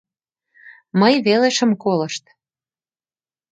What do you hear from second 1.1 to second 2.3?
веле шым колышт.